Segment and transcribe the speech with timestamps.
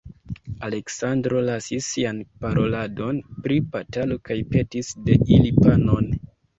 [0.67, 6.15] Aleksandro lasis sian paroladon pri batalo kaj petis de ili panon.